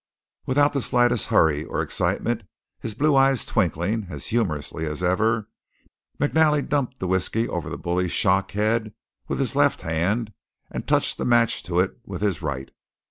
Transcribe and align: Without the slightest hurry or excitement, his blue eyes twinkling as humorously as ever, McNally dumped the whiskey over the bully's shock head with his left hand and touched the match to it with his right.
Without 0.47 0.73
the 0.73 0.81
slightest 0.81 1.27
hurry 1.27 1.63
or 1.63 1.79
excitement, 1.83 2.41
his 2.79 2.95
blue 2.95 3.15
eyes 3.15 3.45
twinkling 3.45 4.07
as 4.09 4.25
humorously 4.33 4.87
as 4.87 5.03
ever, 5.03 5.47
McNally 6.19 6.67
dumped 6.67 6.97
the 6.97 7.05
whiskey 7.07 7.47
over 7.47 7.69
the 7.69 7.77
bully's 7.77 8.11
shock 8.11 8.49
head 8.53 8.95
with 9.27 9.37
his 9.37 9.55
left 9.55 9.81
hand 9.81 10.33
and 10.71 10.87
touched 10.87 11.19
the 11.19 11.23
match 11.25 11.61
to 11.61 11.79
it 11.79 11.99
with 12.03 12.21
his 12.23 12.41
right. 12.41 12.71